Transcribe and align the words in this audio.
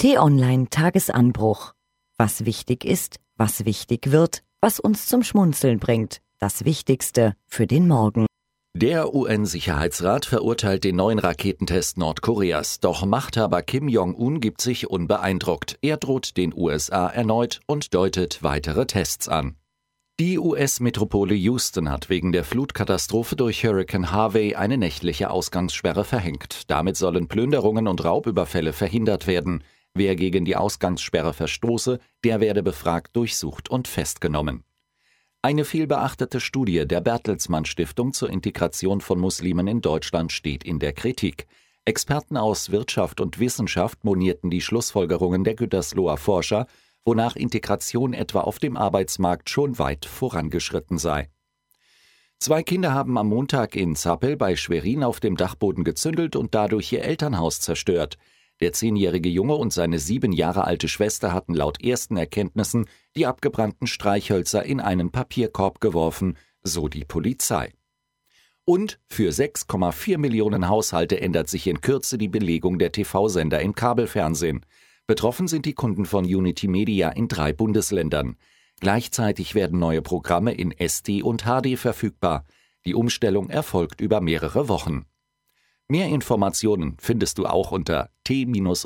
T-Online 0.00 0.70
Tagesanbruch. 0.70 1.72
Was 2.18 2.44
wichtig 2.44 2.84
ist, 2.84 3.16
was 3.36 3.64
wichtig 3.64 4.12
wird, 4.12 4.44
was 4.60 4.78
uns 4.78 5.08
zum 5.08 5.24
Schmunzeln 5.24 5.80
bringt. 5.80 6.20
Das 6.38 6.64
Wichtigste 6.64 7.34
für 7.46 7.66
den 7.66 7.88
Morgen. 7.88 8.26
Der 8.76 9.12
UN-Sicherheitsrat 9.12 10.24
verurteilt 10.24 10.84
den 10.84 10.94
neuen 10.94 11.18
Raketentest 11.18 11.98
Nordkoreas, 11.98 12.78
doch 12.78 13.04
Machthaber 13.04 13.62
Kim 13.62 13.88
Jong-un 13.88 14.40
gibt 14.40 14.60
sich 14.60 14.88
unbeeindruckt. 14.88 15.78
Er 15.82 15.96
droht 15.96 16.36
den 16.36 16.54
USA 16.54 17.08
erneut 17.08 17.58
und 17.66 17.92
deutet 17.92 18.44
weitere 18.44 18.86
Tests 18.86 19.26
an. 19.26 19.56
Die 20.20 20.38
US-Metropole 20.38 21.34
Houston 21.34 21.90
hat 21.90 22.08
wegen 22.08 22.30
der 22.30 22.44
Flutkatastrophe 22.44 23.34
durch 23.34 23.64
Hurricane 23.64 24.12
Harvey 24.12 24.54
eine 24.54 24.78
nächtliche 24.78 25.30
Ausgangssperre 25.30 26.04
verhängt. 26.04 26.70
Damit 26.70 26.96
sollen 26.96 27.26
Plünderungen 27.26 27.88
und 27.88 28.04
Raubüberfälle 28.04 28.72
verhindert 28.72 29.26
werden. 29.26 29.64
Wer 29.98 30.14
gegen 30.14 30.44
die 30.44 30.54
Ausgangssperre 30.54 31.32
verstoße, 31.34 31.98
der 32.22 32.38
werde 32.38 32.62
befragt, 32.62 33.16
durchsucht 33.16 33.68
und 33.68 33.88
festgenommen. 33.88 34.62
Eine 35.42 35.64
vielbeachtete 35.64 36.38
Studie 36.38 36.86
der 36.86 37.00
Bertelsmann 37.00 37.64
Stiftung 37.64 38.12
zur 38.12 38.30
Integration 38.30 39.00
von 39.00 39.18
Muslimen 39.18 39.66
in 39.66 39.80
Deutschland 39.80 40.30
steht 40.30 40.62
in 40.62 40.78
der 40.78 40.92
Kritik. 40.92 41.48
Experten 41.84 42.36
aus 42.36 42.70
Wirtschaft 42.70 43.20
und 43.20 43.40
Wissenschaft 43.40 44.04
monierten 44.04 44.50
die 44.50 44.60
Schlussfolgerungen 44.60 45.42
der 45.42 45.56
Gütersloher 45.56 46.16
Forscher, 46.16 46.68
wonach 47.04 47.34
Integration 47.34 48.12
etwa 48.12 48.42
auf 48.42 48.60
dem 48.60 48.76
Arbeitsmarkt 48.76 49.50
schon 49.50 49.80
weit 49.80 50.04
vorangeschritten 50.04 50.98
sei. 50.98 51.28
Zwei 52.38 52.62
Kinder 52.62 52.94
haben 52.94 53.18
am 53.18 53.30
Montag 53.30 53.74
in 53.74 53.96
Zappel 53.96 54.36
bei 54.36 54.54
Schwerin 54.54 55.02
auf 55.02 55.18
dem 55.18 55.36
Dachboden 55.36 55.82
gezündelt 55.82 56.36
und 56.36 56.54
dadurch 56.54 56.92
ihr 56.92 57.02
Elternhaus 57.02 57.60
zerstört. 57.60 58.16
Der 58.60 58.72
zehnjährige 58.72 59.28
Junge 59.28 59.54
und 59.54 59.72
seine 59.72 59.98
sieben 59.98 60.32
Jahre 60.32 60.64
alte 60.64 60.88
Schwester 60.88 61.32
hatten 61.32 61.54
laut 61.54 61.82
ersten 61.82 62.16
Erkenntnissen 62.16 62.86
die 63.14 63.26
abgebrannten 63.26 63.86
Streichhölzer 63.86 64.64
in 64.64 64.80
einen 64.80 65.10
Papierkorb 65.10 65.80
geworfen, 65.80 66.36
so 66.62 66.88
die 66.88 67.04
Polizei. 67.04 67.72
Und 68.64 68.98
für 69.06 69.30
6,4 69.30 70.18
Millionen 70.18 70.68
Haushalte 70.68 71.20
ändert 71.20 71.48
sich 71.48 71.66
in 71.66 71.80
Kürze 71.80 72.18
die 72.18 72.28
Belegung 72.28 72.78
der 72.78 72.92
TV-Sender 72.92 73.60
im 73.60 73.74
Kabelfernsehen. 73.74 74.66
Betroffen 75.06 75.48
sind 75.48 75.64
die 75.64 75.72
Kunden 75.72 76.04
von 76.04 76.24
Unity 76.26 76.68
Media 76.68 77.08
in 77.08 77.28
drei 77.28 77.54
Bundesländern. 77.54 78.36
Gleichzeitig 78.80 79.54
werden 79.54 79.78
neue 79.78 80.02
Programme 80.02 80.52
in 80.52 80.70
SD 80.72 81.22
und 81.22 81.44
HD 81.44 81.78
verfügbar. 81.78 82.44
Die 82.84 82.94
Umstellung 82.94 83.48
erfolgt 83.48 84.00
über 84.00 84.20
mehrere 84.20 84.68
Wochen. 84.68 85.06
Mehr 85.90 86.08
Informationen 86.08 86.98
findest 87.00 87.38
du 87.38 87.46
auch 87.46 87.72
unter 87.72 88.10
t-online.de. 88.24 88.84